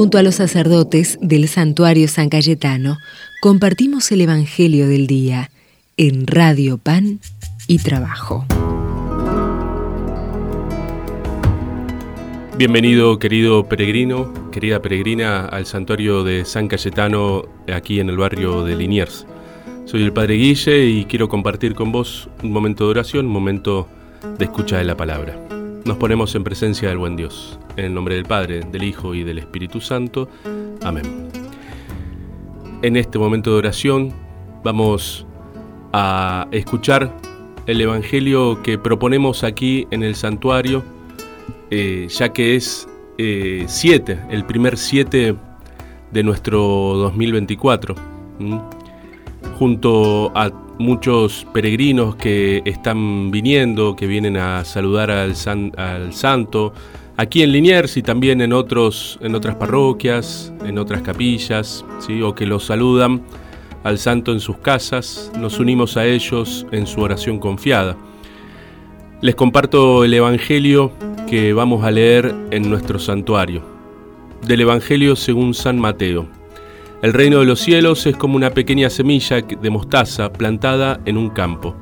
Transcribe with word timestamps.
Junto 0.00 0.16
a 0.16 0.22
los 0.22 0.36
sacerdotes 0.36 1.18
del 1.20 1.46
santuario 1.46 2.08
San 2.08 2.30
Cayetano, 2.30 2.96
compartimos 3.42 4.10
el 4.12 4.22
Evangelio 4.22 4.88
del 4.88 5.06
Día 5.06 5.50
en 5.98 6.26
Radio 6.26 6.78
Pan 6.78 7.20
y 7.66 7.80
Trabajo. 7.80 8.46
Bienvenido 12.56 13.18
querido 13.18 13.68
peregrino, 13.68 14.32
querida 14.50 14.80
peregrina 14.80 15.44
al 15.44 15.66
santuario 15.66 16.24
de 16.24 16.46
San 16.46 16.66
Cayetano 16.68 17.42
aquí 17.70 18.00
en 18.00 18.08
el 18.08 18.16
barrio 18.16 18.64
de 18.64 18.76
Liniers. 18.76 19.26
Soy 19.84 20.02
el 20.02 20.14
Padre 20.14 20.36
Guille 20.36 20.86
y 20.86 21.04
quiero 21.04 21.28
compartir 21.28 21.74
con 21.74 21.92
vos 21.92 22.30
un 22.42 22.52
momento 22.52 22.84
de 22.84 22.90
oración, 22.92 23.26
un 23.26 23.32
momento 23.32 23.86
de 24.38 24.46
escucha 24.46 24.78
de 24.78 24.84
la 24.84 24.96
palabra. 24.96 25.59
Nos 25.84 25.96
ponemos 25.96 26.34
en 26.34 26.44
presencia 26.44 26.88
del 26.88 26.98
buen 26.98 27.16
Dios. 27.16 27.58
En 27.76 27.86
el 27.86 27.94
nombre 27.94 28.14
del 28.14 28.24
Padre, 28.24 28.60
del 28.60 28.82
Hijo 28.82 29.14
y 29.14 29.24
del 29.24 29.38
Espíritu 29.38 29.80
Santo. 29.80 30.28
Amén. 30.82 31.28
En 32.82 32.96
este 32.96 33.18
momento 33.18 33.50
de 33.52 33.56
oración 33.56 34.12
vamos 34.62 35.26
a 35.92 36.48
escuchar 36.50 37.14
el 37.66 37.80
Evangelio 37.80 38.62
que 38.62 38.78
proponemos 38.78 39.44
aquí 39.44 39.86
en 39.90 40.02
el 40.02 40.14
santuario, 40.14 40.82
eh, 41.70 42.08
ya 42.10 42.32
que 42.32 42.56
es 42.56 42.88
7, 43.16 44.12
eh, 44.12 44.18
el 44.30 44.44
primer 44.44 44.76
7 44.76 45.36
de 46.10 46.22
nuestro 46.22 46.58
2024 46.58 47.94
junto 49.58 50.32
a 50.34 50.50
muchos 50.80 51.46
peregrinos 51.52 52.16
que 52.16 52.62
están 52.64 53.30
viniendo, 53.30 53.94
que 53.94 54.06
vienen 54.06 54.36
a 54.36 54.64
saludar 54.64 55.10
al, 55.10 55.34
al 55.76 56.12
santo, 56.12 56.72
aquí 57.16 57.42
en 57.42 57.52
Liniers 57.52 57.96
y 57.96 58.02
también 58.02 58.40
en, 58.40 58.52
otros, 58.52 59.18
en 59.20 59.34
otras 59.34 59.56
parroquias, 59.56 60.52
en 60.64 60.78
otras 60.78 61.02
capillas, 61.02 61.84
¿sí? 61.98 62.22
o 62.22 62.34
que 62.34 62.46
los 62.46 62.64
saludan 62.64 63.22
al 63.84 63.98
santo 63.98 64.32
en 64.32 64.40
sus 64.40 64.58
casas, 64.58 65.30
nos 65.38 65.58
unimos 65.58 65.96
a 65.96 66.06
ellos 66.06 66.66
en 66.72 66.86
su 66.86 67.00
oración 67.00 67.38
confiada. 67.38 67.96
Les 69.20 69.34
comparto 69.34 70.04
el 70.04 70.14
Evangelio 70.14 70.92
que 71.28 71.52
vamos 71.52 71.84
a 71.84 71.90
leer 71.90 72.34
en 72.50 72.68
nuestro 72.70 72.98
santuario, 72.98 73.62
del 74.46 74.62
Evangelio 74.62 75.14
según 75.14 75.52
San 75.52 75.78
Mateo. 75.78 76.39
El 77.02 77.14
reino 77.14 77.38
de 77.38 77.46
los 77.46 77.60
cielos 77.60 78.04
es 78.06 78.14
como 78.14 78.36
una 78.36 78.50
pequeña 78.50 78.90
semilla 78.90 79.40
de 79.40 79.70
mostaza 79.70 80.30
plantada 80.30 81.00
en 81.06 81.16
un 81.16 81.30
campo. 81.30 81.74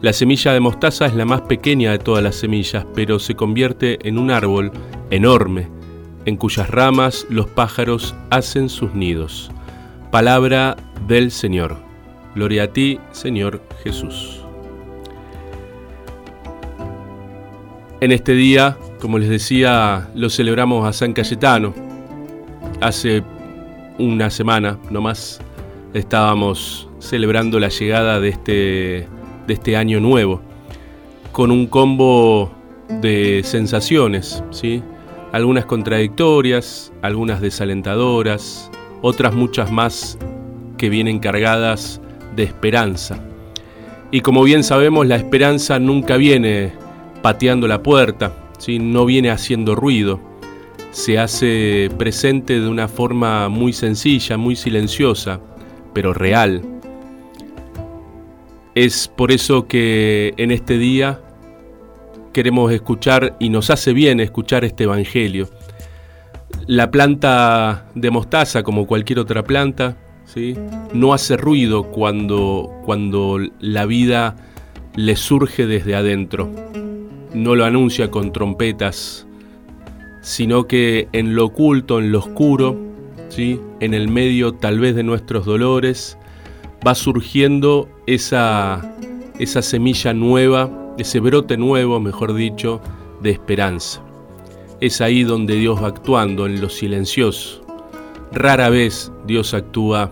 La 0.00 0.14
semilla 0.14 0.54
de 0.54 0.60
mostaza 0.60 1.04
es 1.04 1.14
la 1.14 1.26
más 1.26 1.42
pequeña 1.42 1.92
de 1.92 1.98
todas 1.98 2.22
las 2.22 2.36
semillas, 2.36 2.86
pero 2.94 3.18
se 3.18 3.34
convierte 3.34 4.08
en 4.08 4.16
un 4.16 4.30
árbol 4.30 4.72
enorme, 5.10 5.68
en 6.24 6.36
cuyas 6.38 6.70
ramas 6.70 7.26
los 7.28 7.46
pájaros 7.46 8.14
hacen 8.30 8.70
sus 8.70 8.94
nidos. 8.94 9.50
Palabra 10.10 10.76
del 11.06 11.30
Señor. 11.30 11.76
Gloria 12.34 12.62
a 12.62 12.68
ti, 12.68 12.98
Señor 13.12 13.60
Jesús. 13.82 14.40
En 18.00 18.12
este 18.12 18.32
día, 18.32 18.78
como 18.98 19.18
les 19.18 19.28
decía, 19.28 20.08
lo 20.14 20.30
celebramos 20.30 20.88
a 20.88 20.94
San 20.94 21.12
Cayetano. 21.12 21.74
Hace 22.80 23.22
una 23.98 24.30
semana 24.30 24.78
nomás 24.90 25.40
estábamos 25.92 26.88
celebrando 26.98 27.60
la 27.60 27.68
llegada 27.68 28.18
de 28.20 28.28
este, 28.30 29.08
de 29.46 29.54
este 29.54 29.76
año 29.76 30.00
nuevo, 30.00 30.40
con 31.32 31.50
un 31.50 31.66
combo 31.66 32.50
de 33.00 33.42
sensaciones, 33.44 34.42
¿sí? 34.50 34.82
algunas 35.32 35.64
contradictorias, 35.66 36.92
algunas 37.02 37.40
desalentadoras, 37.40 38.70
otras 39.02 39.34
muchas 39.34 39.70
más 39.70 40.18
que 40.76 40.88
vienen 40.88 41.18
cargadas 41.18 42.00
de 42.34 42.44
esperanza. 42.44 43.18
Y 44.10 44.20
como 44.20 44.42
bien 44.42 44.64
sabemos, 44.64 45.06
la 45.06 45.16
esperanza 45.16 45.78
nunca 45.78 46.16
viene 46.16 46.72
pateando 47.22 47.68
la 47.68 47.82
puerta, 47.82 48.32
¿sí? 48.58 48.78
no 48.78 49.04
viene 49.04 49.30
haciendo 49.30 49.74
ruido, 49.74 50.20
se 50.94 51.18
hace 51.18 51.90
presente 51.98 52.60
de 52.60 52.68
una 52.68 52.86
forma 52.86 53.48
muy 53.48 53.72
sencilla, 53.72 54.36
muy 54.36 54.54
silenciosa, 54.54 55.40
pero 55.92 56.14
real. 56.14 56.62
Es 58.76 59.08
por 59.08 59.32
eso 59.32 59.66
que 59.66 60.34
en 60.36 60.52
este 60.52 60.78
día 60.78 61.20
queremos 62.32 62.72
escuchar 62.72 63.36
y 63.40 63.48
nos 63.48 63.70
hace 63.70 63.92
bien 63.92 64.20
escuchar 64.20 64.64
este 64.64 64.84
Evangelio. 64.84 65.48
La 66.68 66.92
planta 66.92 67.86
de 67.96 68.12
mostaza, 68.12 68.62
como 68.62 68.86
cualquier 68.86 69.18
otra 69.18 69.42
planta, 69.42 69.96
¿sí? 70.24 70.56
no 70.92 71.12
hace 71.12 71.36
ruido 71.36 71.90
cuando, 71.90 72.70
cuando 72.84 73.40
la 73.58 73.84
vida 73.84 74.36
le 74.94 75.16
surge 75.16 75.66
desde 75.66 75.96
adentro. 75.96 76.52
No 77.34 77.56
lo 77.56 77.64
anuncia 77.64 78.12
con 78.12 78.32
trompetas 78.32 79.23
sino 80.24 80.66
que 80.66 81.06
en 81.12 81.34
lo 81.34 81.44
oculto, 81.44 81.98
en 81.98 82.10
lo 82.10 82.20
oscuro, 82.20 82.78
¿sí? 83.28 83.60
en 83.80 83.92
el 83.92 84.08
medio 84.08 84.54
tal 84.54 84.80
vez 84.80 84.96
de 84.96 85.02
nuestros 85.02 85.44
dolores, 85.44 86.16
va 86.84 86.94
surgiendo 86.94 87.90
esa, 88.06 88.96
esa 89.38 89.60
semilla 89.60 90.14
nueva, 90.14 90.70
ese 90.96 91.20
brote 91.20 91.58
nuevo, 91.58 92.00
mejor 92.00 92.32
dicho, 92.32 92.80
de 93.20 93.30
esperanza. 93.30 94.02
Es 94.80 95.02
ahí 95.02 95.24
donde 95.24 95.56
Dios 95.56 95.82
va 95.82 95.88
actuando, 95.88 96.46
en 96.46 96.58
lo 96.58 96.70
silencioso. 96.70 97.60
Rara 98.32 98.70
vez 98.70 99.12
Dios 99.26 99.52
actúa 99.52 100.10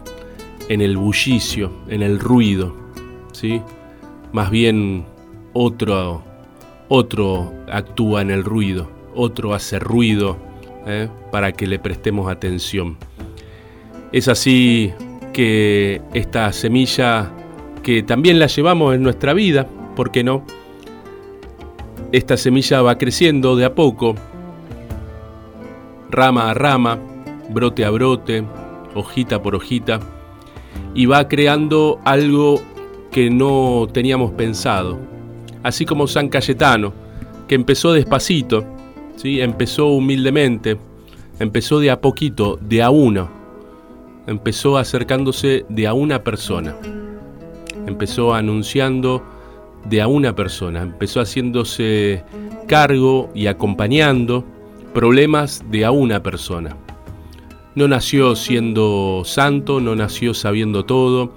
en 0.69 0.83
el 0.83 0.99
bullicio, 0.99 1.73
en 1.89 2.03
el 2.03 2.19
ruido, 2.19 2.77
¿sí? 3.33 3.63
Más 4.33 4.51
bien 4.51 5.07
otro, 5.55 6.23
otro 6.89 7.51
actúa 7.67 8.21
en 8.21 8.31
el 8.31 8.45
ruido 8.45 9.02
otro 9.15 9.55
hace 9.55 9.79
ruido 9.79 10.37
¿eh? 10.87 11.09
para 11.31 11.53
que 11.53 11.67
le 11.67 11.79
prestemos 11.79 12.31
atención. 12.31 12.97
Es 14.13 14.29
así 14.29 14.93
que 15.33 16.03
esta 16.13 16.53
semilla 16.53 17.31
que 17.83 18.03
también 18.03 18.39
la 18.39 18.47
llevamos 18.47 18.95
en 18.95 19.03
nuestra 19.03 19.33
vida, 19.33 19.67
¿por 19.97 20.11
qué 20.11 20.23
no? 20.23 20.45
Esta 22.13 22.37
semilla 22.37 22.83
va 22.83 22.99
creciendo 22.99 23.57
de 23.57 23.65
a 23.65 23.75
poco, 23.75 24.15
rama 26.11 26.51
a 26.51 26.55
rama, 26.55 26.99
brote 27.49 27.85
a 27.85 27.91
brote, 27.91 28.45
hojita 28.95 29.43
por 29.43 29.55
hojita, 29.55 30.01
y 30.95 31.07
va 31.07 31.27
creando 31.27 32.01
algo 32.05 32.61
que 33.11 33.31
no 33.31 33.89
teníamos 33.93 34.33
pensado. 34.33 34.99
Así 35.63 35.87
como 35.87 36.07
San 36.07 36.29
Cayetano, 36.29 36.93
que 37.49 37.55
empezó 37.55 37.93
despacito, 37.93 38.65
Empezó 39.25 39.87
humildemente, 39.87 40.79
empezó 41.39 41.79
de 41.79 41.91
a 41.91 42.01
poquito, 42.01 42.59
de 42.61 42.83
a 42.83 42.91
uno, 42.91 43.31
empezó 44.27 44.79
acercándose 44.79 45.65
de 45.69 45.87
a 45.87 45.95
una 45.95 46.25
persona, 46.25 46.77
empezó 47.87 48.35
anunciando 48.35 49.23
de 49.85 50.01
a 50.01 50.09
una 50.09 50.35
persona, 50.35 50.83
empezó 50.83 51.21
haciéndose 51.21 52.25
cargo 52.67 53.31
y 53.35 53.47
acompañando 53.47 54.45
problemas 54.95 55.65
de 55.71 55.85
a 55.85 55.91
una 55.91 56.23
persona. 56.23 56.77
No 57.75 57.89
nació 57.89 58.37
siendo 58.37 59.23
santo, 59.25 59.81
no 59.81 59.97
nació 59.97 60.35
sabiendo 60.35 60.85
todo, 60.85 61.33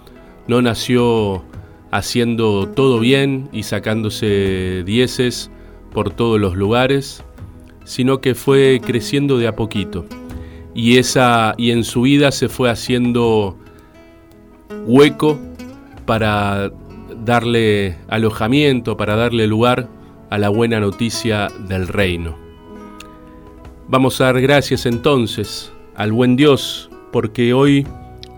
no 0.47 0.61
nació 0.61 1.43
haciendo 1.91 2.67
todo 2.67 2.99
bien 2.99 3.47
y 3.53 3.63
sacándose 3.63 4.83
dieces 4.85 5.49
por 5.93 6.11
todos 6.11 6.39
los 6.39 6.55
lugares, 6.55 7.23
sino 7.85 8.19
que 8.19 8.35
fue 8.35 8.81
creciendo 8.83 9.37
de 9.37 9.47
a 9.47 9.55
poquito. 9.55 10.05
Y, 10.73 10.97
esa, 10.97 11.53
y 11.57 11.71
en 11.71 11.85
su 11.85 12.01
vida 12.01 12.31
se 12.31 12.49
fue 12.49 12.69
haciendo 12.69 13.57
hueco 14.85 15.39
para 16.05 16.71
darle 17.23 17.95
alojamiento, 18.09 18.97
para 18.97 19.15
darle 19.15 19.47
lugar 19.47 19.87
a 20.29 20.37
la 20.37 20.49
buena 20.49 20.79
noticia 20.79 21.47
del 21.69 21.87
reino. 21.87 22.35
Vamos 23.87 24.19
a 24.19 24.25
dar 24.25 24.41
gracias 24.41 24.85
entonces 24.85 25.71
al 25.95 26.11
buen 26.11 26.35
Dios, 26.35 26.89
porque 27.11 27.53
hoy 27.53 27.87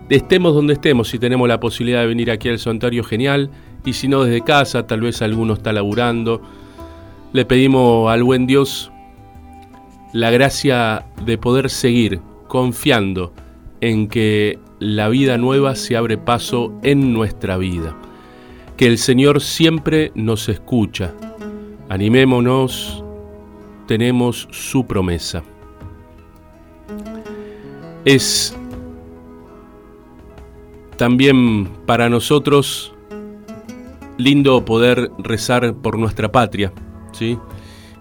estemos 0.08 0.54
donde 0.54 0.74
estemos, 0.74 1.08
si 1.08 1.18
tenemos 1.18 1.48
la 1.48 1.58
posibilidad 1.58 2.02
de 2.02 2.06
venir 2.06 2.30
aquí 2.30 2.48
al 2.48 2.58
santuario, 2.58 3.02
genial, 3.02 3.50
y 3.84 3.94
si 3.94 4.08
no 4.08 4.24
desde 4.24 4.42
casa, 4.42 4.86
tal 4.86 5.00
vez 5.00 5.22
alguno 5.22 5.54
está 5.54 5.72
laburando, 5.72 6.42
le 7.32 7.44
pedimos 7.44 8.10
al 8.10 8.22
buen 8.22 8.46
Dios 8.46 8.92
la 10.12 10.30
gracia 10.30 11.06
de 11.24 11.38
poder 11.38 11.70
seguir 11.70 12.20
confiando 12.48 13.32
en 13.80 14.08
que 14.08 14.58
la 14.78 15.08
vida 15.08 15.38
nueva 15.38 15.74
se 15.74 15.96
abre 15.96 16.18
paso 16.18 16.72
en 16.82 17.12
nuestra 17.12 17.56
vida, 17.56 17.96
que 18.76 18.86
el 18.86 18.98
Señor 18.98 19.40
siempre 19.40 20.12
nos 20.14 20.48
escucha. 20.48 21.14
Animémonos, 21.88 23.02
tenemos 23.86 24.48
su 24.50 24.86
promesa. 24.86 25.42
Es 28.04 28.56
también 30.96 31.68
para 31.86 32.08
nosotros 32.08 32.94
lindo 34.16 34.64
poder 34.64 35.10
rezar 35.18 35.74
por 35.74 35.98
nuestra 35.98 36.30
patria, 36.30 36.72
¿sí? 37.12 37.38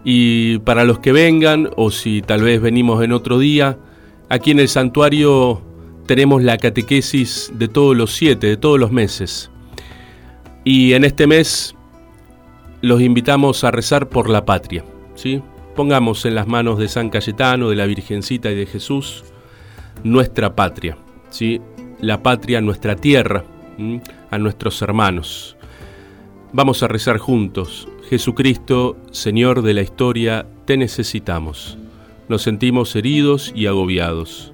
Y 0.10 0.60
para 0.60 0.86
los 0.86 1.00
que 1.00 1.12
vengan, 1.12 1.70
o 1.76 1.92
si 1.92 2.22
tal 2.22 2.42
vez 2.42 2.62
venimos 2.62 3.04
en 3.04 3.12
otro 3.12 3.40
día, 3.40 3.78
aquí 4.30 4.52
en 4.52 4.62
el 4.62 4.70
santuario 4.70 5.62
tenemos 6.06 6.42
la 6.42 6.58
catequesis 6.58 7.52
de 7.54 7.68
todos 7.68 7.94
los 7.94 8.16
siete, 8.16 8.48
de 8.48 8.56
todos 8.56 8.80
los 8.80 8.90
meses. 8.90 9.52
Y 10.64 10.94
en 10.94 11.04
este 11.04 11.28
mes 11.28 11.76
los 12.80 13.02
invitamos 13.02 13.66
a 13.66 13.72
rezar 13.72 14.08
por 14.08 14.30
la 14.30 14.46
patria, 14.46 14.86
¿sí? 15.16 15.42
Pongamos 15.76 16.24
en 16.24 16.36
las 16.36 16.48
manos 16.48 16.80
de 16.80 16.88
San 16.88 17.10
Cayetano, 17.10 17.70
de 17.70 17.76
la 17.76 17.86
Virgencita 17.86 18.50
y 18.50 18.56
de 18.56 18.66
Jesús 18.66 19.26
nuestra 20.06 20.56
patria, 20.56 20.98
¿sí? 21.32 21.60
La 22.00 22.24
patria, 22.24 22.62
nuestra 22.62 22.96
tierra, 22.96 23.44
a 24.32 24.38
nuestros 24.38 24.82
hermanos. 24.82 25.57
Vamos 26.58 26.82
a 26.82 26.88
rezar 26.88 27.20
juntos. 27.20 27.88
Jesucristo, 28.10 28.98
Señor 29.12 29.62
de 29.62 29.76
la 29.76 29.84
historia, 29.84 30.48
te 30.66 30.76
necesitamos. 30.76 31.78
Nos 32.30 32.42
sentimos 32.42 32.96
heridos 32.96 33.54
y 33.56 33.68
agobiados. 33.68 34.52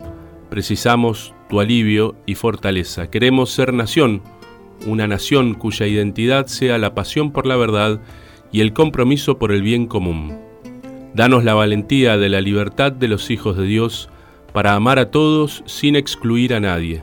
Precisamos 0.49 1.33
tu 1.47 1.61
alivio 1.61 2.17
y 2.25 2.35
fortaleza. 2.35 3.09
Queremos 3.09 3.51
ser 3.51 3.71
nación, 3.71 4.21
una 4.85 5.07
nación 5.07 5.53
cuya 5.53 5.87
identidad 5.87 6.47
sea 6.47 6.77
la 6.77 6.93
pasión 6.93 7.31
por 7.31 7.45
la 7.45 7.55
verdad 7.55 8.01
y 8.51 8.59
el 8.59 8.73
compromiso 8.73 9.39
por 9.39 9.53
el 9.53 9.61
bien 9.61 9.87
común. 9.87 10.37
Danos 11.13 11.45
la 11.45 11.53
valentía 11.53 12.17
de 12.17 12.27
la 12.27 12.41
libertad 12.41 12.91
de 12.91 13.07
los 13.07 13.31
hijos 13.31 13.55
de 13.55 13.63
Dios 13.63 14.09
para 14.51 14.73
amar 14.73 14.99
a 14.99 15.09
todos 15.09 15.63
sin 15.67 15.95
excluir 15.95 16.53
a 16.53 16.59
nadie, 16.59 17.01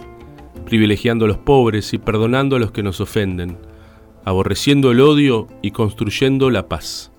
privilegiando 0.67 1.25
a 1.25 1.29
los 1.29 1.39
pobres 1.39 1.95
y 1.95 1.97
perdonando 1.97 2.57
a 2.57 2.59
los 2.59 2.71
que 2.71 2.83
nos 2.83 3.01
ofenden, 3.01 3.57
aborreciendo 4.25 4.91
el 4.91 5.01
odio 5.01 5.49
y 5.63 5.71
construyendo 5.71 6.51
la 6.51 6.69
paz. 6.69 7.13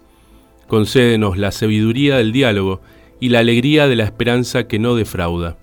Concédenos 0.68 1.38
la 1.38 1.52
sabiduría 1.52 2.18
del 2.18 2.32
diálogo 2.32 2.82
y 3.20 3.30
la 3.30 3.40
alegría 3.40 3.88
de 3.88 3.96
la 3.96 4.04
esperanza 4.04 4.68
que 4.68 4.80
no 4.80 4.96
defrauda. 4.96 5.58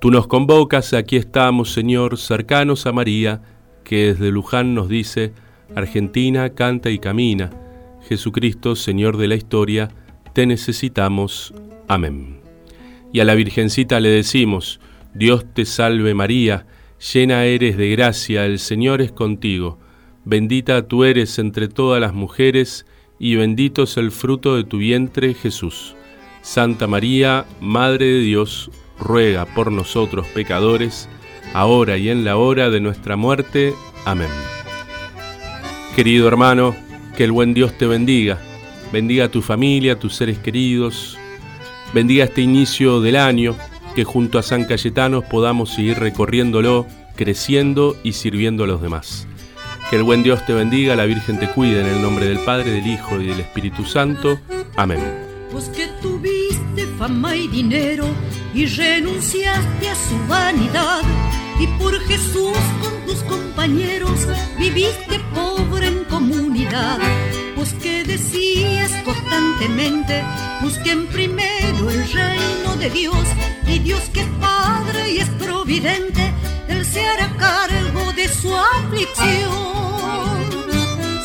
Tú 0.00 0.10
nos 0.10 0.26
convocas, 0.26 0.94
aquí 0.94 1.16
estamos, 1.16 1.72
Señor, 1.72 2.18
cercanos 2.18 2.86
a 2.86 2.92
María, 2.92 3.42
que 3.82 4.12
desde 4.12 4.30
Luján 4.30 4.74
nos 4.74 4.88
dice, 4.88 5.32
Argentina 5.74 6.50
canta 6.50 6.90
y 6.90 6.98
camina, 6.98 7.50
Jesucristo, 8.08 8.76
Señor 8.76 9.16
de 9.16 9.28
la 9.28 9.34
historia, 9.34 9.90
te 10.34 10.46
necesitamos. 10.46 11.52
Amén. 11.88 12.40
Y 13.12 13.20
a 13.20 13.24
la 13.24 13.34
Virgencita 13.34 13.98
le 14.00 14.10
decimos, 14.10 14.80
Dios 15.14 15.44
te 15.52 15.64
salve 15.64 16.14
María, 16.14 16.66
llena 17.12 17.44
eres 17.44 17.76
de 17.76 17.90
gracia, 17.90 18.46
el 18.46 18.58
Señor 18.58 19.02
es 19.02 19.10
contigo, 19.10 19.78
bendita 20.28 20.86
tú 20.86 21.04
eres 21.04 21.38
entre 21.38 21.68
todas 21.68 22.00
las 22.02 22.12
mujeres, 22.12 22.84
y 23.18 23.36
bendito 23.36 23.84
es 23.84 23.96
el 23.96 24.12
fruto 24.12 24.56
de 24.56 24.64
tu 24.64 24.76
vientre, 24.76 25.32
Jesús. 25.32 25.94
Santa 26.42 26.86
María, 26.86 27.46
Madre 27.62 28.04
de 28.04 28.20
Dios, 28.20 28.70
ruega 29.00 29.46
por 29.46 29.72
nosotros 29.72 30.26
pecadores, 30.28 31.08
ahora 31.54 31.96
y 31.96 32.10
en 32.10 32.26
la 32.26 32.36
hora 32.36 32.68
de 32.68 32.78
nuestra 32.78 33.16
muerte. 33.16 33.72
Amén. 34.04 34.28
Querido 35.96 36.28
hermano, 36.28 36.76
que 37.16 37.24
el 37.24 37.32
buen 37.32 37.54
Dios 37.54 37.76
te 37.78 37.86
bendiga, 37.86 38.38
bendiga 38.92 39.24
a 39.24 39.30
tu 39.30 39.40
familia, 39.40 39.94
a 39.94 39.98
tus 39.98 40.14
seres 40.14 40.38
queridos, 40.38 41.16
bendiga 41.94 42.24
este 42.24 42.42
inicio 42.42 43.00
del 43.00 43.16
año, 43.16 43.56
que 43.94 44.04
junto 44.04 44.38
a 44.38 44.42
San 44.42 44.66
Cayetano 44.66 45.22
podamos 45.22 45.70
seguir 45.70 45.98
recorriéndolo, 45.98 46.86
creciendo 47.16 47.96
y 48.04 48.12
sirviendo 48.12 48.64
a 48.64 48.66
los 48.66 48.82
demás. 48.82 49.26
Que 49.90 49.96
el 49.96 50.02
buen 50.02 50.22
Dios 50.22 50.44
te 50.44 50.52
bendiga, 50.52 50.94
la 50.96 51.06
Virgen 51.06 51.38
te 51.38 51.48
cuide 51.48 51.80
en 51.80 51.86
el 51.86 52.02
nombre 52.02 52.26
del 52.26 52.40
Padre, 52.40 52.72
del 52.72 52.86
Hijo 52.86 53.18
y 53.22 53.28
del 53.28 53.40
Espíritu 53.40 53.86
Santo. 53.86 54.38
Amén. 54.76 55.00
Pues 55.50 55.70
que 55.70 55.86
tuviste 56.02 56.86
fama 56.98 57.34
y 57.34 57.48
dinero 57.48 58.04
y 58.52 58.66
renunciaste 58.66 59.88
a 59.88 59.94
su 59.94 60.18
vanidad 60.28 61.00
y 61.58 61.66
por 61.82 61.98
Jesús 62.00 62.58
con 62.82 63.06
tus 63.06 63.22
compañeros 63.22 64.28
viviste 64.58 65.20
pobre 65.34 65.86
en 65.86 66.04
comunidad. 66.04 66.98
Pues 67.56 67.72
que 67.72 68.04
decías 68.04 68.90
constantemente, 69.06 70.22
busquen 70.60 71.06
primero 71.06 71.88
el 71.88 72.12
reino 72.12 72.76
de 72.78 72.90
Dios 72.90 73.24
y 73.66 73.78
Dios 73.78 74.02
que 74.12 74.20
es 74.20 74.28
Padre 74.38 75.12
y 75.12 75.18
es 75.20 75.30
providente, 75.30 76.30
Él 76.68 76.84
se 76.84 77.06
hará 77.06 77.34
cargo 77.38 77.77
aflicción. 78.60 79.52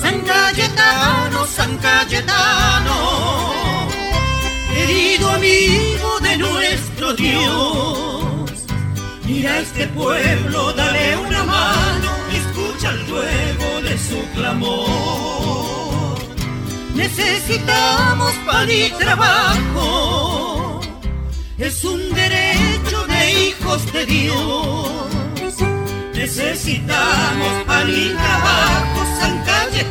San 0.01 0.19
Cayetano, 0.21 1.45
San 1.45 1.77
Cayetano, 1.77 2.95
querido 4.73 5.29
amigo 5.29 6.19
de 6.21 6.37
nuestro 6.37 7.13
Dios 7.13 8.13
Mira 9.25 9.59
este 9.59 9.87
pueblo, 9.87 10.73
dale 10.73 11.17
una 11.17 11.43
mano, 11.43 12.11
escucha 12.33 12.89
el 12.91 13.07
ruego 13.07 13.81
de 13.81 13.97
su 13.97 14.21
clamor. 14.35 16.19
Necesitamos 16.93 18.33
pan 18.45 18.69
y 18.69 18.89
trabajo, 18.99 20.81
es 21.57 21.83
un 21.85 22.13
derecho 22.13 23.07
de 23.07 23.47
hijos 23.47 23.93
de 23.93 24.05
Dios. 24.05 25.12
Necesitamos 26.23 27.65
y 27.89 28.13
trabajo, 28.13 29.05
San 29.19 29.43
Cayetano, 29.43 29.82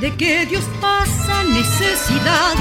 de 0.00 0.14
que 0.16 0.46
Dios 0.46 0.64
pasa 0.80 1.44
necesidad 1.44 2.54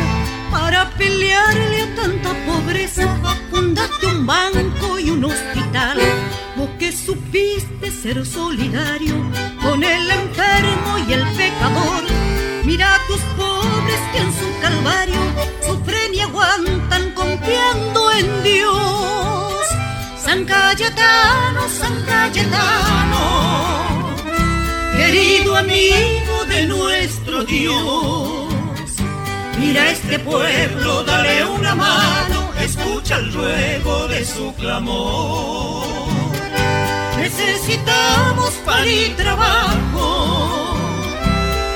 para 0.52 0.90
pelearle 0.92 1.82
a 1.82 1.96
tanta 1.96 2.34
pobreza. 2.46 3.08
Fundaste 3.52 4.08
un 4.08 4.26
banco 4.26 5.00
y 5.00 5.10
un 5.10 5.26
hospital, 5.26 6.00
vos 6.56 6.70
que 6.80 6.92
supiste 6.92 7.92
ser 7.92 8.26
solidario 8.26 9.16
con 9.62 9.84
el 9.84 10.10
enfermo 10.10 10.98
y 11.08 11.14
el 11.14 11.24
pecador. 11.38 12.04
Mira 12.64 12.96
a 12.96 13.08
tus 13.08 13.22
pobres 13.38 14.02
que 14.12 14.20
en 14.20 14.32
su 14.34 14.60
calvario 14.62 15.22
sufren 15.66 16.14
y 16.14 16.20
aguantan 16.22 17.12
confiando 17.12 18.12
en 18.12 18.44
Dios. 18.44 19.66
San 20.24 20.46
Cayetano, 20.46 21.62
San 21.70 22.04
Cayetano 22.06 23.50
querido 25.10 25.56
amigo 25.56 26.29
de 26.50 26.66
nuestro 26.66 27.44
Dios. 27.46 28.50
Mira 29.60 29.92
este 29.92 30.20
pueblo, 30.20 31.04
dale 31.04 31.46
una 31.46 31.76
mano, 31.76 32.50
escucha 32.62 33.18
el 33.18 33.32
ruego 33.34 34.08
de 34.08 34.26
su 34.26 34.54
clamor. 34.56 35.88
Necesitamos 37.18 38.52
pan 38.66 38.88
y 38.88 39.10
trabajo, 39.16 40.78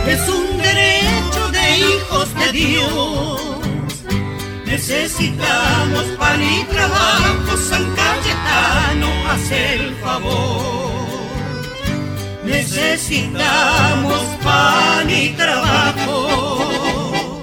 es 0.08 0.28
un 0.30 0.58
derecho 0.58 1.50
de 1.52 1.80
hijos 1.80 2.34
de 2.36 2.52
Dios. 2.52 3.42
Necesitamos 4.66 6.04
pan 6.18 6.42
y 6.42 6.64
trabajo, 6.64 7.58
San 7.70 7.86
Cayetano, 7.96 9.08
haz 9.30 9.52
el 9.52 9.96
favor. 9.96 10.84
Necesitamos 12.46 14.22
y 15.10 15.30
trabajo. 15.30 17.42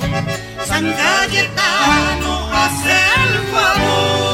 San 0.65 0.93
Cayetano, 0.93 2.49
hace 2.53 2.91
el 2.91 3.53
favor. 3.53 4.30